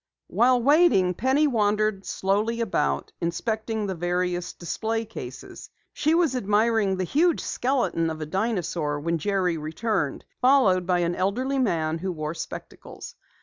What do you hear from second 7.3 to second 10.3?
skeleton of a dinosaur when Jerry returned,